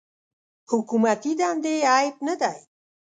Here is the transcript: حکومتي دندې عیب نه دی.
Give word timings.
حکومتي 0.71 1.31
دندې 1.39 1.75
عیب 1.91 2.15
نه 2.27 2.35
دی. 2.41 2.57